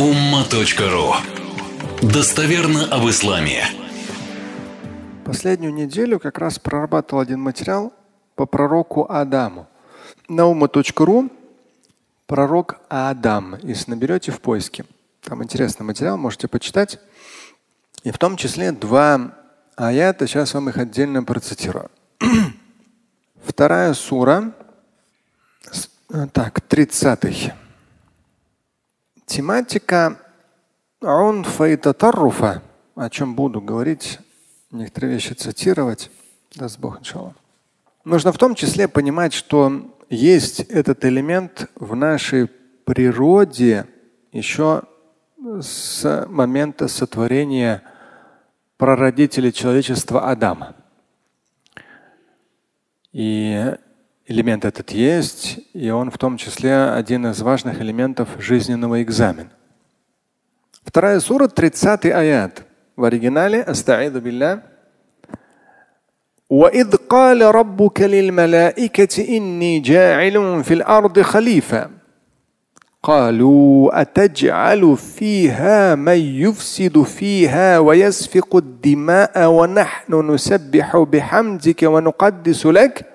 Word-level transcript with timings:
umma.ru 0.00 1.12
Достоверно 2.00 2.86
об 2.86 3.06
исламе. 3.10 3.66
Последнюю 5.26 5.74
неделю 5.74 6.18
как 6.18 6.38
раз 6.38 6.58
прорабатывал 6.58 7.20
один 7.20 7.40
материал 7.42 7.92
по 8.34 8.46
пророку 8.46 9.04
Адаму. 9.10 9.68
На 10.26 10.50
umma.ru 10.50 11.30
пророк 12.26 12.80
Адам, 12.88 13.58
если 13.62 13.90
наберете 13.90 14.32
в 14.32 14.40
поиске. 14.40 14.86
Там 15.20 15.42
интересный 15.44 15.84
материал, 15.84 16.16
можете 16.16 16.48
почитать. 16.48 16.98
И 18.02 18.10
в 18.10 18.16
том 18.16 18.38
числе 18.38 18.72
два 18.72 19.34
аята, 19.76 20.26
сейчас 20.26 20.54
вам 20.54 20.70
их 20.70 20.78
отдельно 20.78 21.24
процитирую. 21.24 21.90
Вторая 23.44 23.92
сура, 23.92 24.54
так, 26.32 26.62
30. 26.62 27.52
Тематика 29.30 30.16
унфа 31.00 31.68
и 31.68 31.76
татарруфа, 31.76 32.64
о 32.96 33.08
чем 33.10 33.36
буду 33.36 33.60
говорить, 33.60 34.18
некоторые 34.72 35.14
вещи 35.14 35.34
цитировать, 35.34 36.10
даст 36.56 36.80
Бог, 36.80 36.98
иншаллах. 36.98 37.34
Нужно 38.04 38.32
в 38.32 38.38
том 38.38 38.56
числе 38.56 38.88
понимать, 38.88 39.32
что 39.32 39.94
есть 40.08 40.58
этот 40.58 41.04
элемент 41.04 41.70
в 41.76 41.94
нашей 41.94 42.48
природе 42.84 43.86
еще 44.32 44.82
с 45.60 46.26
момента 46.28 46.88
сотворения 46.88 47.84
прародителя 48.78 49.52
человечества 49.52 50.28
Адама. 50.28 50.74
И 53.12 53.76
элемент 54.29 54.65
этот 54.65 54.91
есть, 54.91 55.59
и 55.73 55.89
он 55.89 56.09
в 56.09 56.17
том 56.17 56.37
числе 56.37 56.89
один 56.91 57.27
из 57.27 57.41
важных 57.41 57.81
элементов 57.81 58.29
жизненного 58.39 59.01
экзамена. 59.03 59.51
Вторая 60.83 61.19
сура, 61.19 61.47
30 61.47 62.05
аят. 62.05 62.63
В 62.95 63.03
оригинале 63.03 63.61
Астаиду 63.61 64.21
билля. 64.21 64.63
وإذ 66.49 66.95
قال 67.09 67.41
ربك 67.41 68.01
للملائكة 68.01 69.37
إني 69.37 69.79
جاعل 69.79 70.63
في 70.63 70.73
الأرض 70.73 71.21
خليفة 71.21 71.89
قالوا 73.03 74.01
أتجعل 74.01 74.97
فيها 74.97 75.95
من 75.95 76.17
يفسد 76.17 77.01
فيها 77.01 77.79
ويسفك 77.79 78.55
الدماء 78.55 79.47
ونحن 79.49 80.31
نسبح 80.31 80.97
بحمدك 80.97 81.83
ونقدس 81.83 82.65
لك 82.65 83.05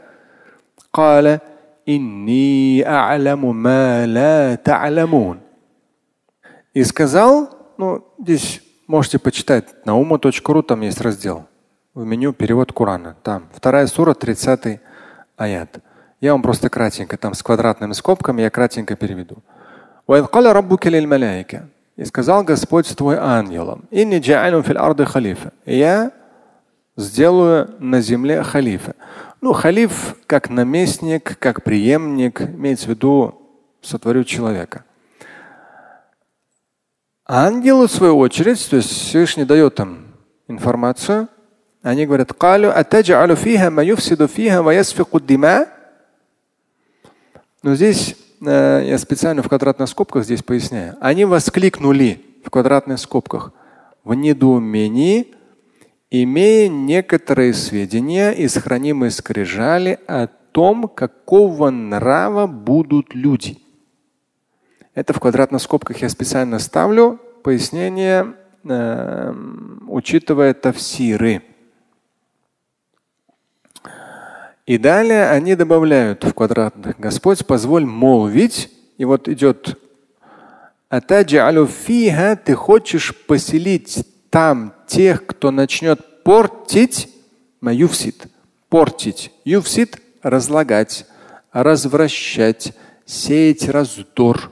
قال 0.95 1.41
إني 1.89 2.89
أعلم 2.89 3.63
ما 3.63 4.07
لا 4.07 4.55
تعلمون 4.55 5.41
И 6.73 6.85
сказал, 6.85 7.49
ну, 7.79 8.05
здесь 8.21 8.63
можете 8.87 9.19
почитать 9.19 9.85
на 9.85 9.97
ума.ру, 9.97 10.63
там 10.63 10.83
есть 10.83 11.01
раздел 11.01 11.47
в 11.95 12.05
меню 12.05 12.33
перевод 12.33 12.73
Корана. 12.73 13.17
Там 13.23 13.49
вторая 13.53 13.87
сура, 13.87 14.15
30 14.15 14.81
аят. 15.37 15.79
Я 16.21 16.33
вам 16.33 16.43
просто 16.43 16.69
кратенько, 16.69 17.17
там 17.17 17.35
с 17.35 17.43
квадратными 17.43 17.93
скобками, 17.93 18.43
я 18.43 18.51
кратенько 18.51 18.95
переведу. 18.95 19.39
И 21.97 22.05
сказал 22.05 22.45
Господь 22.45 22.97
твой 22.97 23.17
ангелам, 23.17 23.85
я 23.91 26.13
сделаю 26.97 27.71
на 27.79 28.01
земле 28.01 28.43
халифа. 28.43 28.95
Ну, 29.42 29.54
халиф 29.54 30.16
как 30.26 30.50
наместник, 30.50 31.38
как 31.40 31.64
преемник, 31.64 32.42
имеется 32.42 32.88
в 32.88 32.90
виду, 32.90 33.42
сотворю 33.82 34.24
человека. 34.24 34.86
Ангелы, 37.28 37.88
в 37.88 37.92
свою 37.92 38.18
очередь, 38.18 38.70
то 38.70 38.76
есть 38.78 38.90
Всевышний 38.90 39.46
дает 39.46 39.80
им 39.80 40.08
информацию, 40.48 41.28
они 41.82 42.06
говорят, 42.06 42.34
но 47.66 47.74
здесь 47.74 48.16
э, 48.46 48.84
я 48.86 48.98
специально 49.00 49.42
в 49.42 49.50
квадратных 49.50 49.90
скобках 49.90 50.24
здесь 50.24 50.44
поясняю. 50.44 50.98
Они 51.02 51.26
воскликнули 51.26 52.24
в 52.44 52.52
квадратных 52.52 53.00
скобках 53.00 53.52
в 54.04 54.14
недоумении, 54.14 55.34
имея 56.10 56.70
некоторые 56.70 57.54
сведения 57.54 58.32
из 58.32 58.56
хранимой 58.56 59.12
скрижали 59.12 60.00
о 60.08 60.28
том, 60.28 60.88
какого 60.88 61.70
нрава 61.70 62.48
будут 62.48 63.14
люди. 63.14 63.58
Это 64.94 65.14
в 65.14 65.20
квадратных 65.20 65.62
скобках 65.62 65.98
я 66.02 66.10
специально 66.10 66.60
ставлю 66.60 67.20
пояснение, 67.44 68.34
э, 68.64 69.34
учитывая 69.88 70.54
тафсиры. 70.54 71.44
И 74.66 74.78
далее 74.78 75.30
они 75.30 75.56
добавляют 75.56 76.24
в 76.24 76.34
квадратных 76.34 77.00
Господь 77.00 77.46
позволь 77.46 77.86
молвить. 77.86 78.72
И 78.98 79.06
вот 79.06 79.28
идет 79.28 79.78
фиха, 81.68 82.40
ты 82.44 82.56
хочешь 82.56 83.14
поселить 83.28 84.08
там 84.30 84.74
тех, 84.88 85.26
кто 85.26 85.52
начнет 85.52 86.24
портить, 86.24 87.10
юфсит, 87.62 88.28
портить, 88.70 89.32
юфсит– 89.44 90.02
разлагать, 90.26 91.06
развращать, 91.52 92.74
сеять 93.06 93.70
раздор, 93.70 94.52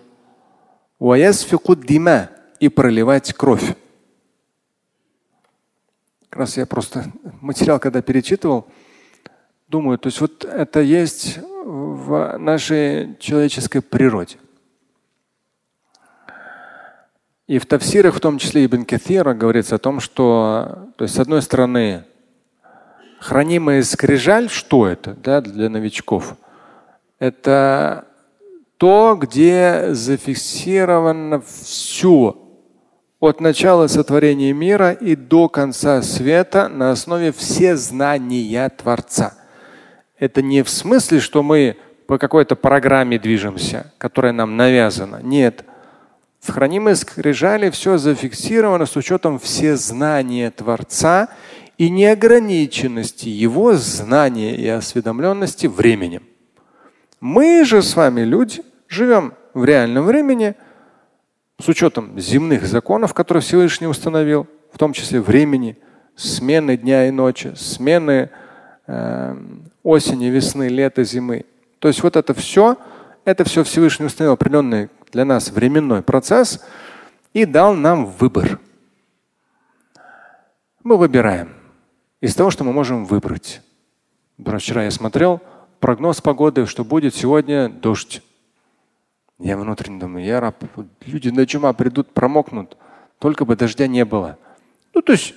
дима 1.84 2.30
и 2.60 2.70
проливать 2.70 3.34
кровь. 3.34 3.76
Как 6.30 6.40
раз 6.40 6.58
я 6.58 6.68
просто 6.68 7.12
материал, 7.42 7.80
когда 7.80 8.04
перечитывал, 8.04 8.68
думаю, 9.68 9.98
то 9.98 10.08
есть 10.08 10.22
вот 10.22 10.46
это 10.46 10.82
есть 10.82 11.40
в 11.66 12.38
нашей 12.38 13.18
человеческой 13.18 13.82
природе. 13.82 14.38
И 17.46 17.60
в 17.60 17.66
Тавсирах, 17.66 18.16
в 18.16 18.20
том 18.22 18.38
числе 18.38 18.66
Ибн 18.66 18.86
Каthира, 18.86 19.34
говорится 19.34 19.76
о 19.76 19.80
том, 19.80 20.00
что 20.00 20.90
то 20.96 21.04
есть, 21.04 21.16
с 21.16 21.20
одной 21.20 21.42
стороны, 21.42 22.06
хранимая 23.20 23.84
скрижаль, 23.84 24.50
что 24.50 24.88
это 24.88 25.14
да, 25.14 25.42
для 25.42 25.70
новичков? 25.70 26.36
Это 27.20 28.06
то, 28.78 29.18
где 29.20 29.94
зафиксировано 29.94 31.42
все 31.42 32.38
от 33.20 33.40
начала 33.40 33.88
сотворения 33.88 34.52
мира 34.52 34.92
и 34.92 35.16
до 35.16 35.48
конца 35.48 36.02
света 36.02 36.68
на 36.68 36.92
основе 36.92 37.32
все 37.32 37.76
знания 37.76 38.70
Творца. 38.70 39.34
Это 40.18 40.42
не 40.42 40.64
в 40.64 40.70
смысле, 40.70 41.20
что 41.20 41.44
мы 41.44 41.78
по 42.08 42.18
какой-то 42.18 42.56
программе 42.56 43.20
движемся, 43.20 43.92
которая 43.98 44.34
нам 44.34 44.58
навязана. 44.58 45.22
Нет. 45.22 45.66
В 46.44 46.52
хранимой 46.52 46.98
скрижали 46.98 47.70
все 47.70 47.98
зафиксировано 47.98 48.86
с 48.86 48.98
учетом 48.98 49.40
все 49.40 49.78
знания 49.78 50.52
Творца 50.52 51.30
и 51.78 51.90
неограниченности 51.90 53.30
его 53.30 53.76
знания 53.76 54.54
и 54.54 54.68
осведомленности 54.68 55.68
временем. 55.68 56.24
Мы 57.22 57.64
же 57.64 57.82
с 57.82 57.96
вами, 57.96 58.22
люди, 58.22 58.62
живем 58.90 59.36
в 59.54 59.64
реальном 59.64 60.06
времени 60.06 60.56
с 61.62 61.70
учетом 61.70 62.20
земных 62.20 62.66
законов, 62.66 63.14
которые 63.14 63.42
Всевышний 63.42 63.88
установил, 63.88 64.46
в 64.74 64.78
том 64.78 64.92
числе 64.92 65.22
времени, 65.22 65.78
смены 66.18 66.76
дня 66.76 67.08
и 67.08 67.12
ночи, 67.12 67.54
смены 67.56 68.32
э, 68.88 69.36
осени, 69.82 70.26
весны, 70.26 70.68
лета, 70.68 71.06
зимы. 71.06 71.46
То 71.80 71.88
есть 71.88 72.04
вот 72.04 72.18
это 72.18 72.34
все, 72.34 72.76
это 73.24 73.46
все 73.46 73.64
Всевышний 73.64 74.08
установил 74.08 74.34
определенный 74.34 74.90
для 75.14 75.26
нас 75.26 75.52
временной 75.52 76.02
процесс 76.02 76.64
и 77.34 77.46
дал 77.46 77.76
нам 77.76 78.08
выбор. 78.08 78.60
Мы 80.84 80.98
выбираем 80.98 81.54
из 82.20 82.36
того, 82.36 82.50
что 82.50 82.64
мы 82.64 82.74
можем 82.74 83.06
выбрать. 83.06 83.62
Вчера 84.38 84.84
я 84.84 84.92
смотрел 84.92 85.42
прогноз 85.80 86.20
погоды, 86.20 86.66
что 86.66 86.84
будет 86.84 87.16
сегодня 87.16 87.70
дождь. 87.70 88.22
Я 89.40 89.58
внутренне 89.58 90.00
думаю, 90.00 90.26
я 90.26 90.40
раб, 90.40 90.56
люди 91.06 91.30
на 91.30 91.46
чума 91.46 91.74
придут, 91.74 92.12
промокнут, 92.12 92.78
только 93.20 93.46
бы 93.46 93.56
дождя 93.56 93.88
не 93.88 94.06
было. 94.06 94.38
Ну, 94.94 95.02
то 95.02 95.14
есть 95.14 95.34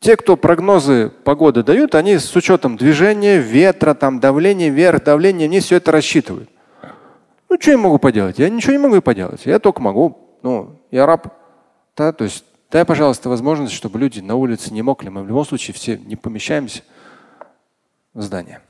те, 0.00 0.16
кто 0.16 0.36
прогнозы 0.36 1.10
погоды 1.24 1.62
дают, 1.62 1.94
они 1.94 2.18
с 2.18 2.34
учетом 2.36 2.76
движения, 2.76 3.38
ветра, 3.38 3.94
там, 3.94 4.20
давления 4.20 4.70
вверх, 4.70 5.02
давления, 5.02 5.46
они 5.46 5.60
все 5.60 5.76
это 5.76 5.92
рассчитывают. 5.92 6.50
Ну, 7.48 7.58
что 7.60 7.70
я 7.70 7.78
могу 7.78 7.98
поделать? 7.98 8.38
Я 8.38 8.48
ничего 8.48 8.72
не 8.72 8.78
могу 8.78 9.00
поделать. 9.00 9.46
Я 9.46 9.58
только 9.58 9.80
могу, 9.80 10.38
ну, 10.42 10.76
я 10.90 11.06
раб. 11.06 11.28
Да, 11.96 12.12
то 12.12 12.24
есть 12.24 12.44
дай, 12.70 12.84
пожалуйста, 12.84 13.28
возможность, 13.28 13.72
чтобы 13.72 13.98
люди 13.98 14.20
на 14.20 14.34
улице 14.34 14.72
не 14.72 14.82
мокли. 14.82 15.08
Мы 15.08 15.22
в 15.22 15.28
любом 15.28 15.44
случае 15.44 15.74
все 15.74 15.96
не 15.98 16.16
помещаемся 16.16 16.82
в 18.12 18.22
здание. 18.22 18.60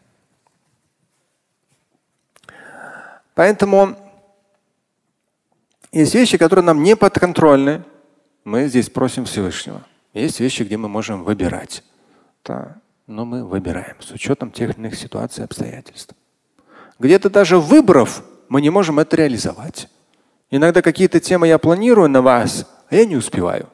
Поэтому 3.35 3.97
Есть 5.95 6.13
вещи, 6.17 6.39
которые 6.39 6.65
нам 6.65 6.83
не 6.83 6.97
подконтрольны. 6.97 7.85
Мы 8.43 8.67
здесь 8.67 8.91
просим 8.91 9.27
Всевышнего. 9.27 9.81
Есть 10.13 10.41
вещи, 10.41 10.65
где 10.65 10.77
мы 10.77 10.89
можем 10.89 11.23
выбирать. 11.23 11.85
Да. 12.45 12.79
Но 13.07 13.25
мы 13.25 13.45
выбираем 13.45 13.95
с 14.01 14.11
учетом 14.11 14.51
тех 14.51 14.71
или 14.71 14.77
иных 14.77 14.97
ситуаций 14.97 15.43
и 15.43 15.45
обстоятельств. 15.45 16.13
Где-то 16.99 17.31
даже 17.31 17.61
выбрав, 17.61 18.25
мы 18.49 18.61
не 18.61 18.71
можем 18.71 18.99
это 18.99 19.17
реализовать. 19.17 19.89
Иногда 20.51 20.83
какие-то 20.83 21.21
темы 21.21 21.49
я 21.49 21.59
планирую 21.59 22.09
на 22.09 22.23
вас, 22.23 22.67
а 22.89 22.95
я 22.95 23.05
не 23.05 23.17
успеваю. 23.17 23.69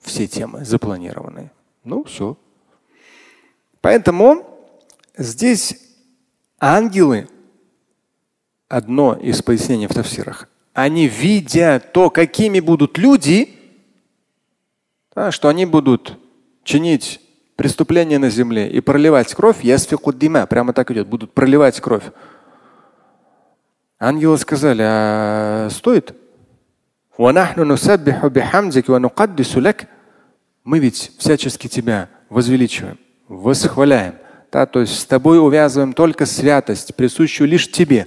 Все 0.00 0.26
темы 0.26 0.64
запланированные. 0.64 1.52
Ну, 1.84 2.04
все. 2.04 2.36
Поэтому 3.80 4.44
здесь 5.16 5.78
ангелы, 6.58 7.28
одно 8.68 9.14
из 9.14 9.42
пояснений 9.42 9.86
в 9.86 9.94
тафсирах, 9.94 10.48
они 10.72 11.06
видя 11.06 11.80
то, 11.80 12.10
какими 12.10 12.60
будут 12.60 12.98
люди, 12.98 13.54
да, 15.14 15.30
что 15.30 15.48
они 15.48 15.64
будут 15.64 16.18
чинить 16.64 17.20
преступления 17.56 18.18
на 18.18 18.28
земле 18.28 18.68
и 18.68 18.80
проливать 18.80 19.32
кровь, 19.34 19.64
ясфикуддима, 19.64 20.46
прямо 20.46 20.72
так 20.72 20.90
идет, 20.90 21.08
будут 21.08 21.32
проливать 21.32 21.80
кровь. 21.80 22.04
Ангелы 23.98 24.36
сказали, 24.36 24.82
а 24.84 25.68
стоит? 25.70 26.14
Мы 30.64 30.80
ведь 30.80 31.12
всячески 31.18 31.66
тебя 31.66 32.10
возвеличиваем, 32.28 32.98
восхваляем. 33.28 34.16
Да, 34.52 34.66
то 34.66 34.80
есть 34.80 34.98
с 34.98 35.04
тобой 35.06 35.38
увязываем 35.38 35.92
только 35.92 36.26
святость, 36.26 36.94
присущую 36.94 37.48
лишь 37.48 37.70
тебе. 37.70 38.06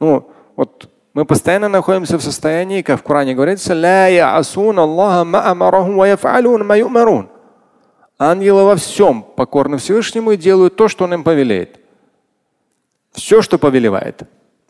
Ну, 0.00 0.30
вот 0.56 0.90
мы 1.12 1.24
постоянно 1.24 1.68
находимся 1.68 2.18
в 2.18 2.22
состоянии, 2.22 2.82
как 2.82 3.00
в 3.00 3.02
Коране 3.02 3.34
говорится, 3.34 3.74
Ангелы 8.18 8.64
во 8.64 8.76
всем 8.76 9.22
покорны 9.22 9.76
Всевышнему 9.76 10.32
и 10.32 10.36
делают 10.38 10.76
то, 10.76 10.88
что 10.88 11.04
Он 11.04 11.14
им 11.14 11.24
повелеет. 11.24 11.78
Все, 13.12 13.42
что 13.42 13.58
повелевает. 13.58 14.22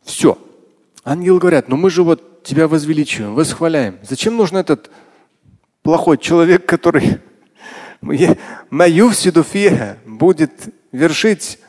Все. 0.05 0.37
Ангелы 1.07 1.39
говорят, 1.39 1.69
ну 1.69 1.77
мы 1.77 1.89
же 1.89 2.03
вот 2.03 2.43
тебя 2.43 2.67
возвеличиваем, 2.67 3.37
восхваляем. 3.37 4.01
Зачем 4.03 4.37
нужен 4.37 4.57
этот 4.57 4.91
плохой 5.83 6.19
человек, 6.19 6.67
который 6.67 7.21
будет 10.05 10.75
вершить 10.91 11.61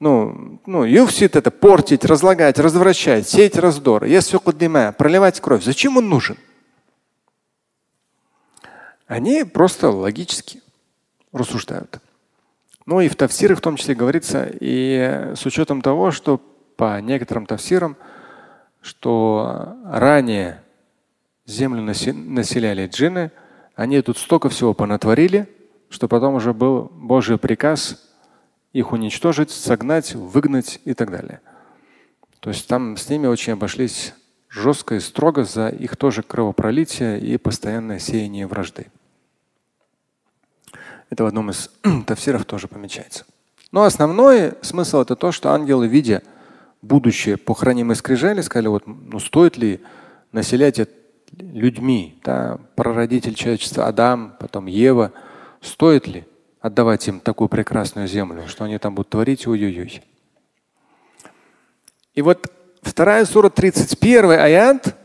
ну, 0.00 0.60
ну, 0.66 0.84
юфсит 0.84 1.34
это 1.34 1.50
портить, 1.50 2.04
разлагать, 2.04 2.58
развращать, 2.58 3.26
сеять 3.26 3.56
раздор, 3.56 4.04
проливать 4.92 5.40
кровь. 5.40 5.64
Зачем 5.64 5.96
он 5.96 6.10
нужен? 6.10 6.36
Они 9.06 9.44
просто 9.44 9.88
логически 9.88 10.60
рассуждают. 11.32 12.00
Ну 12.84 13.00
и 13.00 13.08
в 13.08 13.16
тавсирах 13.16 13.58
в 13.58 13.62
том 13.62 13.76
числе 13.76 13.94
говорится, 13.94 14.46
и 14.60 15.32
с 15.34 15.46
учетом 15.46 15.80
того, 15.80 16.10
что 16.10 16.38
по 16.76 17.00
некоторым 17.00 17.46
тавсирам, 17.46 17.96
что 18.84 19.78
ранее 19.86 20.62
землю 21.46 21.80
населяли 21.80 22.86
джинны, 22.86 23.32
они 23.74 24.02
тут 24.02 24.18
столько 24.18 24.50
всего 24.50 24.74
понатворили, 24.74 25.48
что 25.88 26.06
потом 26.06 26.34
уже 26.34 26.52
был 26.52 26.90
Божий 26.92 27.38
приказ 27.38 28.12
их 28.74 28.92
уничтожить, 28.92 29.50
согнать, 29.50 30.14
выгнать 30.14 30.80
и 30.84 30.92
так 30.92 31.10
далее. 31.10 31.40
То 32.40 32.50
есть 32.50 32.68
там 32.68 32.98
с 32.98 33.08
ними 33.08 33.26
очень 33.26 33.54
обошлись 33.54 34.12
жестко 34.50 34.96
и 34.96 35.00
строго 35.00 35.44
за 35.44 35.68
их 35.68 35.96
тоже 35.96 36.22
кровопролитие 36.22 37.18
и 37.18 37.38
постоянное 37.38 37.98
сеяние 37.98 38.46
вражды. 38.46 38.88
Это 41.08 41.24
в 41.24 41.26
одном 41.26 41.50
из 41.50 41.70
тафсиров 42.06 42.44
тоже 42.44 42.68
помечается. 42.68 43.24
Но 43.72 43.84
основной 43.84 44.52
смысл 44.60 45.00
это 45.00 45.16
то, 45.16 45.32
что 45.32 45.52
ангелы, 45.52 45.88
видя 45.88 46.22
будущее 46.83 47.37
по 47.37 47.53
хранимой 47.53 47.95
скрижали, 47.95 48.41
сказали, 48.41 48.67
вот, 48.67 48.83
ну 48.85 49.19
стоит 49.19 49.57
ли 49.57 49.81
населять 50.31 50.79
это 50.79 50.93
людьми, 51.37 52.19
да, 52.23 52.57
прародитель 52.75 53.35
человечества 53.35 53.87
Адам, 53.87 54.35
потом 54.39 54.65
Ева, 54.65 55.11
стоит 55.61 56.07
ли? 56.07 56.25
отдавать 56.61 57.07
им 57.07 57.19
такую 57.19 57.47
прекрасную 57.47 58.07
землю, 58.07 58.43
что 58.47 58.65
они 58.65 58.77
там 58.77 58.95
будут 58.95 59.09
творить, 59.09 59.47
ой-ой-ой. 59.47 60.01
И 62.13 62.21
вот 62.21 62.51
вторая 62.81 63.25
сура, 63.25 63.49
31 63.49 64.31
аят. 64.31 64.95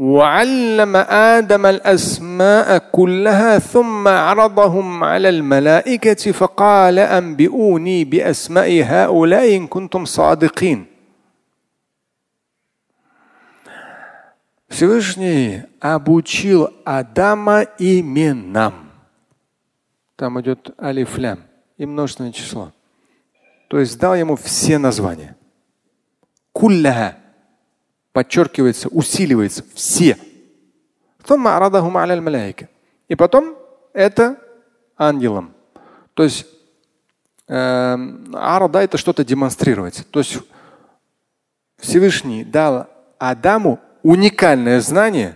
وعلم 0.00 0.96
آدم 1.36 1.66
الأسماء 1.66 2.78
كلها 2.92 3.58
ثم 3.58 4.08
عرضهم 4.08 5.04
على 5.04 5.28
الملائكة 5.28 6.32
فقال 6.32 6.98
أنبئوني 6.98 8.04
بأسماء 8.04 8.82
هؤلاء 8.82 9.56
إن 9.56 9.66
كنتم 9.66 10.04
صادقين. 10.04 10.86
Всевышний 14.75 15.63
обучил 15.79 16.69
Адама 16.83 17.61
именам. 17.79 18.91
Там 20.17 20.41
идет 20.41 20.69
алифлям 20.77 21.43
и 21.77 21.85
множественное 21.85 22.33
число. 22.33 22.73
То 23.69 23.79
есть 23.79 23.97
дал 23.97 24.15
ему 24.15 24.35
все 24.35 24.77
названия. 24.77 25.37
Кулляха 26.51 27.15
подчеркивается, 28.11 28.89
усиливается 28.89 29.63
все. 29.73 30.17
И 33.07 33.15
потом 33.15 33.57
это 33.93 34.37
ангелам. 34.97 35.53
То 36.15 36.23
есть 36.23 36.45
э, 37.47 37.97
арада 38.33 38.83
это 38.83 38.97
что-то 38.97 39.23
демонстрировать. 39.23 40.05
То 40.11 40.19
есть 40.19 40.37
Всевышний 41.77 42.43
дал 42.43 42.89
Адаму 43.17 43.79
уникальное 44.05 44.81
знание, 44.81 45.35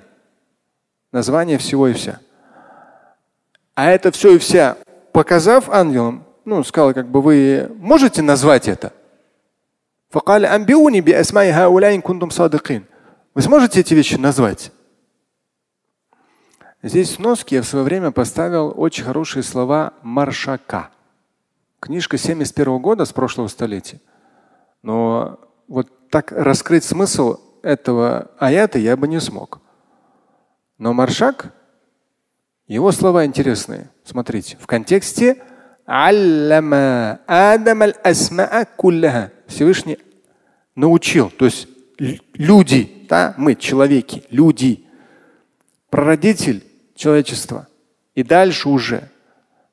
название 1.12 1.58
всего 1.58 1.88
и 1.88 1.94
вся. 1.94 2.20
А 3.74 3.90
это 3.90 4.12
все 4.12 4.36
и 4.36 4.38
вся, 4.38 4.78
показав 5.12 5.70
ангелам, 5.70 6.24
ну, 6.46 6.64
сказал, 6.64 6.94
как 6.94 7.08
бы 7.08 7.24
вы 7.24 7.72
можете 7.80 8.22
назвать 8.22 8.68
это? 8.68 8.94
Вы 13.34 13.42
сможете 13.42 13.80
эти 13.80 13.96
вещи 13.96 14.16
назвать? 14.16 14.72
Здесь 16.84 17.18
в 17.18 17.20
носке 17.20 17.56
я 17.56 17.62
в 17.64 17.68
свое 17.68 17.84
время 17.84 18.12
поставил 18.12 18.72
очень 18.78 19.04
хорошие 19.04 19.42
слова 19.42 19.94
Маршака. 20.04 20.92
Книжка 21.80 22.20
71 22.20 22.78
года 22.78 23.06
с 23.06 23.14
прошлого 23.14 23.48
столетия. 23.48 24.00
Но 24.84 25.40
вот 25.68 25.88
так 26.10 26.32
раскрыть 26.32 26.84
смысл 26.84 27.40
этого 27.62 28.32
аята 28.38 28.80
я 28.80 28.96
бы 28.98 29.08
не 29.08 29.20
смог. 29.20 29.60
Но 30.78 30.94
Маршак 30.94 31.54
его 32.68 32.92
слова 32.92 33.26
интересные. 33.26 33.90
Смотрите, 34.04 34.58
в 34.60 34.68
контексте 34.68 35.42
Всевышний 39.48 39.98
научил, 40.76 41.32
то 41.32 41.46
есть 41.46 41.68
люди, 41.98 43.06
да, 43.10 43.34
мы, 43.38 43.56
человеки, 43.56 44.24
люди, 44.30 44.86
прародитель 45.90 46.64
человечества. 46.96 47.68
И 48.14 48.24
дальше 48.24 48.70
уже 48.70 49.10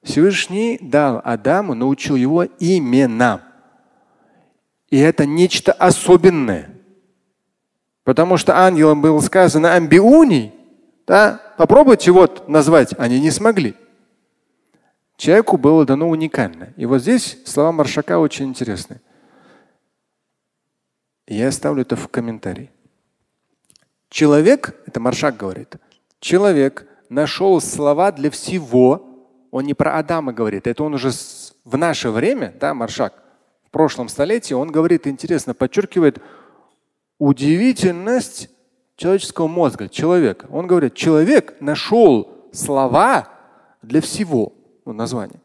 Всевышний 0.02 0.78
дал 0.80 1.20
Адаму, 1.22 1.74
научил 1.74 2.16
его 2.16 2.46
именам. 2.58 3.42
И 4.88 4.96
это 4.98 5.26
нечто 5.26 5.72
особенное. 5.72 6.70
Потому 8.06 8.36
что 8.36 8.56
ангелам 8.56 9.02
было 9.02 9.18
сказано 9.18 9.74
амбиуни, 9.74 10.54
да? 11.08 11.42
Попробуйте 11.58 12.12
вот 12.12 12.48
назвать, 12.48 12.94
они 12.98 13.20
не 13.20 13.32
смогли. 13.32 13.74
Человеку 15.16 15.56
было 15.56 15.84
дано 15.84 16.08
уникально. 16.08 16.72
И 16.76 16.86
вот 16.86 17.00
здесь 17.00 17.36
слова 17.44 17.72
Маршака 17.72 18.20
очень 18.20 18.46
интересны. 18.46 19.00
Я 21.26 21.48
оставлю 21.48 21.82
это 21.82 21.96
в 21.96 22.06
комментарии. 22.06 22.70
Человек, 24.08 24.76
это 24.86 25.00
Маршак 25.00 25.36
говорит, 25.36 25.74
человек 26.20 26.86
нашел 27.08 27.60
слова 27.60 28.12
для 28.12 28.30
всего. 28.30 29.04
Он 29.50 29.64
не 29.64 29.74
про 29.74 29.98
Адама 29.98 30.32
говорит, 30.32 30.68
это 30.68 30.84
он 30.84 30.94
уже 30.94 31.10
в 31.64 31.76
наше 31.76 32.10
время, 32.10 32.54
да, 32.60 32.72
Маршак, 32.72 33.20
в 33.64 33.70
прошлом 33.72 34.08
столетии, 34.08 34.54
он 34.54 34.70
говорит, 34.70 35.08
интересно, 35.08 35.54
подчеркивает 35.54 36.22
удивительность 37.18 38.50
человеческого 38.96 39.46
мозга, 39.46 39.88
человека. 39.88 40.46
Он 40.50 40.66
говорит, 40.66 40.94
человек 40.94 41.56
нашел 41.60 42.48
слова 42.52 43.28
для 43.82 44.00
всего, 44.00 44.52
ну, 44.84 44.92
название, 44.92 45.40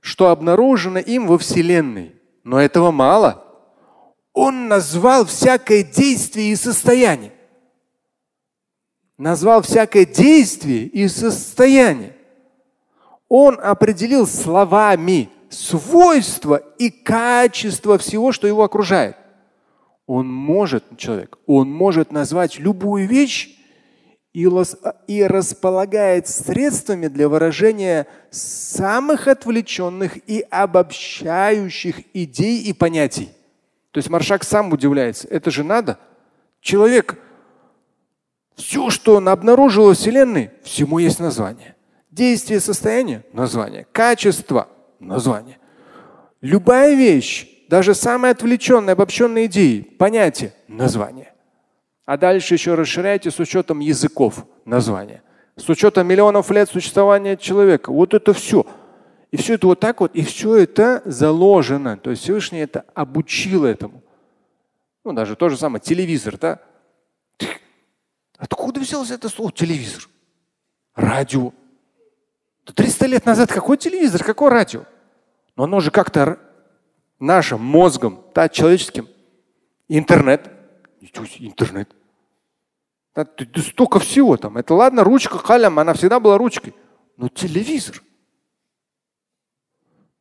что 0.00 0.28
обнаружено 0.28 0.98
им 0.98 1.26
во 1.26 1.38
Вселенной. 1.38 2.16
Но 2.42 2.60
этого 2.60 2.90
мало. 2.90 3.44
Он 4.32 4.68
назвал 4.68 5.26
всякое 5.26 5.82
действие 5.82 6.52
и 6.52 6.56
состояние. 6.56 7.32
назвал 9.18 9.60
всякое 9.60 10.06
действие 10.06 10.86
и 10.86 11.06
состояние. 11.06 12.16
Он 13.28 13.60
определил 13.60 14.26
словами 14.26 15.28
свойства 15.50 16.56
и 16.78 16.88
качество 16.88 17.98
всего, 17.98 18.32
что 18.32 18.46
его 18.46 18.64
окружает. 18.64 19.16
Он 20.12 20.26
может, 20.26 20.82
человек, 20.96 21.38
он 21.46 21.70
может 21.70 22.10
назвать 22.10 22.58
любую 22.58 23.06
вещь 23.06 23.56
и, 24.32 24.44
располагает 25.24 26.26
средствами 26.26 27.06
для 27.06 27.28
выражения 27.28 28.08
самых 28.32 29.28
отвлеченных 29.28 30.18
и 30.28 30.44
обобщающих 30.50 32.00
идей 32.12 32.60
и 32.60 32.72
понятий. 32.72 33.28
То 33.92 33.98
есть 33.98 34.10
Маршак 34.10 34.42
сам 34.42 34.72
удивляется. 34.72 35.28
Это 35.28 35.52
же 35.52 35.62
надо. 35.62 35.96
Человек, 36.60 37.16
все, 38.56 38.90
что 38.90 39.14
он 39.14 39.28
обнаружил 39.28 39.92
в 39.92 39.94
Вселенной, 39.94 40.50
всему 40.64 40.98
есть 40.98 41.20
название. 41.20 41.76
Действие, 42.10 42.58
состояние– 42.58 43.24
название. 43.32 43.86
Качество– 43.92 44.66
название. 44.98 45.58
Любая 46.40 46.96
вещь, 46.96 47.48
даже 47.70 47.94
самые 47.94 48.32
отвлеченные, 48.32 48.94
обобщенные 48.94 49.46
идеи, 49.46 49.82
понятие– 49.82 50.52
название. 50.66 51.32
А 52.04 52.16
дальше 52.16 52.54
еще 52.54 52.74
расширяйте 52.74 53.30
с 53.30 53.38
учетом 53.38 53.78
языков 53.78 54.44
названия, 54.64 55.22
с 55.54 55.68
учетом 55.68 56.08
миллионов 56.08 56.50
лет 56.50 56.68
существования 56.68 57.36
человека. 57.36 57.92
Вот 57.92 58.12
это 58.12 58.32
все. 58.32 58.66
И 59.30 59.36
все 59.36 59.54
это 59.54 59.68
вот 59.68 59.78
так 59.78 60.00
вот, 60.00 60.16
и 60.16 60.22
все 60.22 60.56
это 60.56 61.00
заложено. 61.04 61.96
То 61.96 62.10
есть 62.10 62.24
Всевышний 62.24 62.58
это 62.58 62.84
обучил 62.92 63.64
этому. 63.64 64.02
Ну, 65.04 65.12
даже 65.12 65.36
то 65.36 65.48
же 65.48 65.56
самое, 65.56 65.80
телевизор, 65.80 66.38
да? 66.38 66.58
Откуда 68.36 68.80
взялось 68.80 69.12
это 69.12 69.28
слово 69.28 69.52
телевизор? 69.52 70.08
Радио. 70.96 71.52
300 72.74 73.06
лет 73.06 73.26
назад 73.26 73.52
какой 73.52 73.76
телевизор, 73.76 74.24
какое 74.24 74.50
радио? 74.50 74.86
Но 75.54 75.64
оно 75.64 75.78
же 75.78 75.92
как-то 75.92 76.40
нашим 77.20 77.60
мозгом, 77.60 78.24
да, 78.34 78.48
человеческим. 78.48 79.08
Интернет. 79.88 80.50
Интернет. 81.38 81.90
Да, 83.14 83.26
столько 83.56 83.98
всего 83.98 84.36
там. 84.36 84.56
Это 84.56 84.74
ладно, 84.74 85.04
ручка, 85.04 85.38
халям, 85.38 85.78
она 85.78 85.94
всегда 85.94 86.18
была 86.20 86.38
ручкой. 86.38 86.74
Но 87.16 87.28
телевизор. 87.28 88.02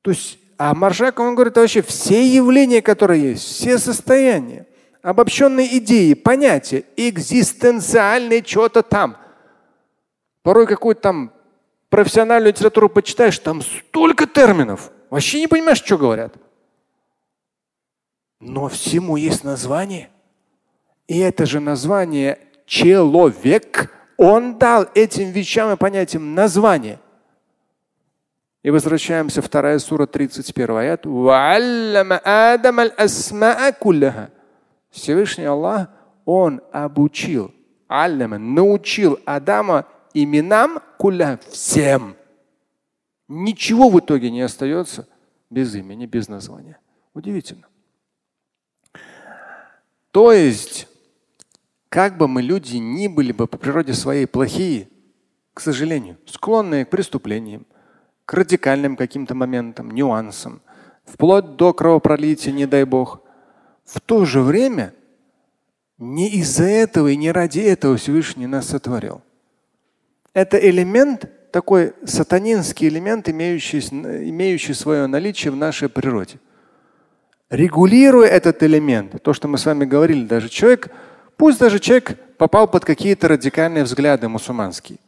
То 0.01 0.11
есть, 0.11 0.39
а 0.57 0.73
Маршак, 0.75 1.19
он 1.19 1.35
говорит, 1.35 1.55
вообще 1.55 1.81
все 1.81 2.27
явления, 2.27 2.81
которые 2.81 3.31
есть, 3.31 3.43
все 3.43 3.77
состояния, 3.77 4.67
обобщенные 5.01 5.77
идеи, 5.77 6.13
понятия, 6.13 6.83
экзистенциальные 6.97 8.43
что-то 8.45 8.81
там. 8.81 9.17
Порой 10.41 10.67
какую-то 10.67 11.01
там 11.01 11.33
профессиональную 11.89 12.53
литературу 12.53 12.89
почитаешь, 12.89 13.37
там 13.39 13.61
столько 13.61 14.25
терминов. 14.25 14.91
Вообще 15.09 15.41
не 15.41 15.47
понимаешь, 15.47 15.83
что 15.83 15.97
говорят. 15.97 16.35
Но 18.39 18.67
всему 18.69 19.17
есть 19.17 19.43
название. 19.43 20.09
И 21.07 21.17
это 21.19 21.45
же 21.45 21.59
название 21.59 22.39
человек, 22.65 23.91
он 24.17 24.57
дал 24.57 24.85
этим 24.93 25.31
вещам 25.31 25.71
и 25.73 25.77
понятиям 25.77 26.35
название. 26.35 26.99
И 28.61 28.69
возвращаемся, 28.69 29.41
вторая 29.41 29.79
сура, 29.79 30.05
31 30.05 30.77
аят. 30.77 31.05
Всевышний 34.89 35.45
Аллах, 35.45 35.87
Он 36.25 36.61
обучил, 36.71 37.53
аллама, 37.87 38.37
научил 38.37 39.19
Адама 39.25 39.85
именам 40.13 40.81
кулля 40.97 41.39
всем. 41.49 42.15
Ничего 43.27 43.89
в 43.89 43.99
итоге 43.99 44.29
не 44.29 44.41
остается 44.41 45.07
без 45.49 45.73
имени, 45.75 46.05
без 46.05 46.27
названия. 46.27 46.77
Удивительно. 47.13 47.68
То 50.11 50.31
есть 50.31 50.87
как 51.89 52.17
бы 52.17 52.27
мы 52.27 52.41
люди 52.41 52.77
ни 52.77 53.07
были 53.07 53.31
бы 53.31 53.47
по 53.47 53.57
природе 53.57 53.93
своей 53.93 54.25
плохие, 54.25 54.89
к 55.53 55.59
сожалению, 55.59 56.17
склонные 56.25 56.85
к 56.85 56.89
преступлениям, 56.89 57.65
к 58.25 58.33
радикальным 58.33 58.95
каким-то 58.95 59.35
моментам, 59.35 59.91
нюансам, 59.91 60.61
вплоть 61.03 61.55
до 61.55 61.73
кровопролития, 61.73 62.53
не 62.53 62.65
дай 62.65 62.85
бог, 62.85 63.21
в 63.85 63.99
то 63.99 64.25
же 64.25 64.41
время 64.41 64.93
не 65.97 66.29
из-за 66.29 66.63
этого 66.63 67.09
и 67.09 67.17
не 67.17 67.31
ради 67.31 67.59
этого 67.59 67.97
Всевышний 67.97 68.47
нас 68.47 68.67
сотворил. 68.67 69.21
Это 70.33 70.57
элемент, 70.57 71.27
такой 71.51 71.93
сатанинский 72.05 72.87
элемент, 72.87 73.27
имеющий, 73.27 73.79
имеющий 73.79 74.73
свое 74.73 75.07
наличие 75.07 75.51
в 75.51 75.55
нашей 75.55 75.89
природе. 75.89 76.39
Регулируя 77.49 78.27
этот 78.27 78.61
элемент, 78.63 79.21
то, 79.23 79.33
что 79.33 79.47
мы 79.47 79.57
с 79.57 79.65
вами 79.65 79.85
говорили, 79.85 80.25
даже 80.25 80.49
человек– 80.49 80.89
Пусть 81.39 81.57
даже 81.57 81.79
человек 81.79 82.19
попал 82.37 82.67
под 82.67 82.83
какие-то 82.83 83.29
радикальные 83.29 83.85
взгляды 83.85 84.27
мусульманские. 84.27 84.99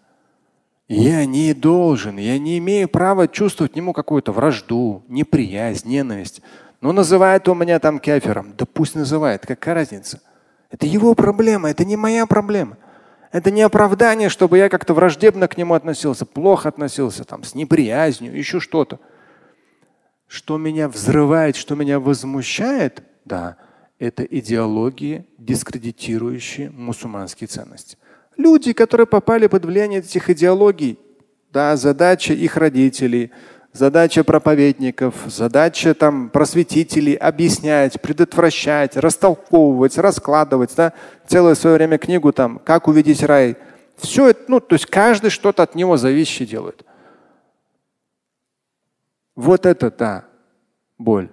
Я 0.88 1.26
не 1.26 1.54
должен, 1.54 2.18
я 2.18 2.40
не 2.40 2.58
имею 2.58 2.88
права 2.88 3.28
чувствовать 3.28 3.74
к 3.74 3.76
нему 3.76 3.92
какую-то 3.92 4.32
вражду, 4.32 5.04
неприязнь, 5.10 5.90
ненависть. 5.90 6.42
Но 6.80 6.94
называет 6.94 7.50
он 7.50 7.60
меня 7.60 7.80
там 7.80 8.00
кефером. 8.00 8.54
Да 8.58 8.66
пусть 8.66 8.96
называет, 8.96 9.46
какая 9.46 9.76
разница? 9.76 10.22
Это 10.70 10.86
его 10.86 11.16
проблема, 11.16 11.70
это 11.70 11.84
не 11.84 11.98
моя 11.98 12.26
проблема. 12.26 12.78
Это 13.34 13.52
не 13.52 13.62
оправдание, 13.62 14.30
чтобы 14.30 14.58
я 14.58 14.70
как-то 14.70 14.94
враждебно 14.94 15.50
к 15.50 15.58
нему 15.58 15.74
относился, 15.74 16.26
плохо 16.26 16.70
относился, 16.70 17.26
там, 17.26 17.44
с 17.44 17.56
неприязнью, 17.56 18.34
еще 18.34 18.62
что-то. 18.62 19.00
Что 20.32 20.58
меня 20.58 20.88
взрывает, 20.88 21.58
что 21.58 21.76
меня 21.76 22.00
возмущает, 22.00 23.04
да, 23.26 23.58
это 24.00 24.24
идеологии, 24.24 25.26
дискредитирующие 25.38 26.70
мусульманские 26.70 27.50
ценности. 27.50 27.98
Люди, 28.38 28.72
которые 28.72 29.08
попали 29.08 29.48
под 29.48 29.66
влияние 29.66 30.00
этих 30.00 30.30
идеологий, 30.30 30.98
да, 31.52 31.76
задача 31.76 32.34
их 32.34 32.56
родителей, 32.56 33.32
задача 33.74 34.24
проповедников, 34.24 35.16
задача 35.26 35.94
там 35.94 36.30
просветителей 36.30 37.16
объяснять, 37.16 38.00
предотвращать, 38.00 38.96
растолковывать, 38.96 39.98
раскладывать, 39.98 40.72
да, 40.78 40.94
целое 41.28 41.56
свое 41.56 41.76
время 41.76 41.98
книгу 41.98 42.32
там, 42.32 42.58
как 42.60 42.88
увидеть 42.88 43.22
рай. 43.22 43.58
Все 43.98 44.30
это, 44.30 44.44
ну, 44.48 44.62
то 44.62 44.76
есть 44.76 44.86
каждый 44.86 45.30
что-то 45.30 45.64
от 45.64 45.76
него 45.76 45.98
зависящее 45.98 46.48
делает. 46.48 46.86
Вот 49.42 49.66
это, 49.66 49.90
да, 49.90 50.26
боль. 51.00 51.32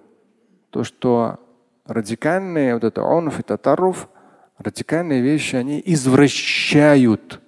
То, 0.70 0.82
что 0.82 1.40
радикальные, 1.84 2.72
вот 2.72 2.82
это 2.82 3.02
онф 3.02 3.38
и 3.38 3.42
татаруф, 3.42 4.08
радикальные 4.56 5.20
вещи, 5.20 5.56
они 5.56 5.82
извращают 5.84 7.38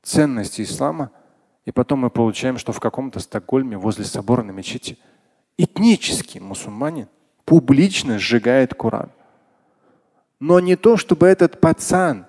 ценности 0.00 0.62
ислама. 0.62 1.10
И 1.64 1.72
потом 1.72 1.98
мы 1.98 2.10
получаем, 2.10 2.56
что 2.56 2.70
в 2.70 2.78
каком-то 2.78 3.18
Стокгольме 3.18 3.76
возле 3.76 4.04
собора 4.04 4.44
на 4.44 4.52
мечети 4.52 4.96
этнический 5.56 6.38
мусульманин 6.38 7.08
публично 7.44 8.16
сжигает 8.20 8.74
Коран. 8.74 9.10
Но 10.38 10.60
не 10.60 10.76
то, 10.76 10.96
чтобы 10.96 11.26
этот 11.26 11.60
пацан, 11.60 12.26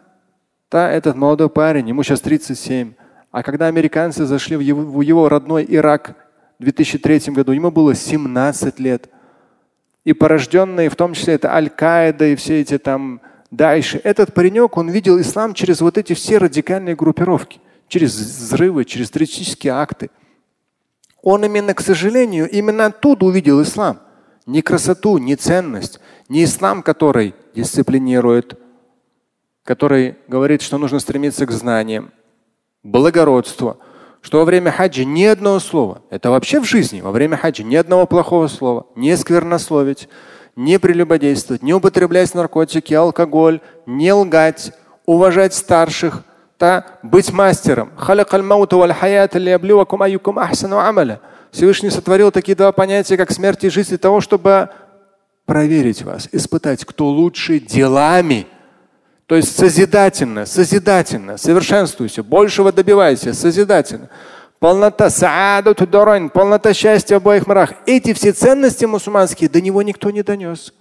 да, 0.71 0.89
этот 0.89 1.15
молодой 1.15 1.51
парень, 1.51 1.89
ему 1.89 2.01
сейчас 2.01 2.21
37, 2.21 2.93
а 3.29 3.43
когда 3.43 3.67
американцы 3.67 4.25
зашли 4.25 4.55
в 4.55 4.61
его, 4.61 4.81
в 4.81 5.01
его 5.01 5.29
родной 5.29 5.63
Ирак 5.69 6.25
в 6.59 6.63
2003 6.63 7.33
году, 7.33 7.53
ему 7.53 7.71
было 7.71 7.95
17 7.95 8.79
лет– 8.79 9.09
и 10.09 10.13
порожденные, 10.13 10.89
в 10.89 10.95
том 10.95 11.13
числе 11.13 11.35
это 11.35 11.53
Аль-Каида 11.53 12.27
и 12.27 12.35
все 12.35 12.61
эти 12.61 12.77
там 12.77 13.21
дальше. 13.51 13.99
Этот 14.03 14.33
паренек, 14.33 14.77
он 14.77 14.89
видел 14.89 15.19
ислам 15.19 15.53
через 15.53 15.81
вот 15.81 15.97
эти 15.97 16.13
все 16.13 16.37
радикальные 16.37 16.95
группировки, 16.95 17.59
через 17.87 18.15
взрывы, 18.15 18.85
через 18.85 19.11
террористические 19.11 19.73
акты. 19.73 20.09
Он 21.21 21.43
именно, 21.43 21.73
к 21.73 21.81
сожалению, 21.81 22.49
именно 22.49 22.87
оттуда 22.87 23.25
увидел 23.25 23.61
ислам. 23.61 23.99
Не 24.45 24.61
красоту, 24.61 25.17
не 25.17 25.35
ценность, 25.35 25.99
не 26.27 26.45
ислам, 26.45 26.81
который 26.81 27.35
дисциплинирует, 27.53 28.57
который 29.63 30.17
говорит, 30.27 30.61
что 30.61 30.77
нужно 30.77 30.99
стремиться 30.99 31.45
к 31.45 31.51
знаниям, 31.51 32.11
благородству– 32.83 33.79
что 34.21 34.39
во 34.39 34.45
время 34.45 34.71
хаджа 34.71 35.03
ни 35.03 35.23
одного 35.23 35.59
слова, 35.59 36.01
это 36.09 36.29
вообще 36.29 36.59
в 36.59 36.65
жизни, 36.65 37.01
во 37.01 37.11
время 37.11 37.37
хаджа 37.37 37.63
ни 37.63 37.75
одного 37.75 38.05
плохого 38.05 38.47
слова, 38.47 38.87
не 38.95 39.15
сквернословить, 39.15 40.09
не 40.55 40.77
прелюбодействовать, 40.77 41.63
не 41.63 41.73
употреблять 41.73 42.33
наркотики, 42.33 42.93
алкоголь, 42.93 43.61
не 43.85 44.11
лгать, 44.11 44.73
уважать 45.05 45.53
старших, 45.53 46.23
да, 46.59 46.85
быть 47.03 47.31
мастером. 47.31 47.91
Всевышний 51.51 51.89
сотворил 51.89 52.31
такие 52.31 52.55
два 52.55 52.71
понятия, 52.71 53.17
как 53.17 53.31
смерть 53.31 53.63
и 53.63 53.69
жизнь, 53.69 53.89
для 53.89 53.97
того, 53.97 54.21
чтобы 54.21 54.69
проверить 55.45 56.03
вас, 56.03 56.29
испытать, 56.31 56.85
кто 56.85 57.07
лучше 57.07 57.59
делами. 57.59 58.45
То 59.29 59.35
есть 59.35 59.55
созидательно, 59.55 60.47
созидательно, 60.47 61.37
совершенствуйся, 61.37 62.23
большего 62.23 62.71
добивайся, 62.71 63.35
созидательно. 63.35 64.09
Полнота, 64.57 65.11
саадату 65.11 65.85
дарайн, 65.85 66.31
полнота 66.31 66.73
счастья 66.73 67.13
в 67.13 67.17
обоих 67.17 67.45
мирах. 67.45 67.73
Эти 67.85 68.13
все 68.13 68.33
ценности 68.33 68.85
мусульманские 68.85 69.47
до 69.47 69.61
него 69.61 69.83
никто 69.83 70.09
не 70.09 70.23
донес. 70.23 70.73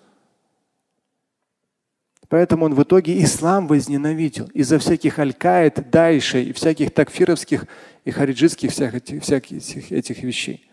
Поэтому 2.30 2.64
он 2.64 2.74
в 2.74 2.82
итоге 2.82 3.22
ислам 3.22 3.66
возненавидел 3.66 4.46
из-за 4.54 4.78
всяких 4.78 5.18
аль-Каид, 5.18 5.90
Дайшей 5.90 6.44
и 6.44 6.54
всяких 6.54 6.94
такфировских 6.94 7.66
и 8.06 8.10
хариджитских 8.10 8.70
всяких 8.70 8.94
этих, 8.94 9.22
всяких 9.24 9.92
этих 9.92 10.22
вещей. 10.22 10.70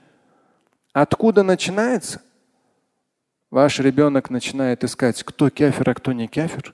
Откуда 0.94 1.44
начинается? 1.44 2.22
Ваш 3.52 3.80
ребенок 3.80 4.30
начинает 4.30 4.86
искать, 4.86 5.22
кто 5.24 5.50
кефир, 5.50 5.90
а 5.90 5.94
кто 5.94 6.14
не 6.14 6.30
кефир. 6.30 6.74